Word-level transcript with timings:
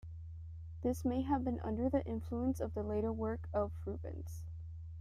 This 0.81 1.05
may 1.05 1.21
have 1.21 1.43
been 1.45 1.59
under 1.59 1.87
the 1.87 2.03
influence 2.07 2.59
of 2.59 2.73
the 2.73 2.81
later 2.81 3.13
work 3.13 3.47
of 3.53 3.71
Rubens. 3.85 4.41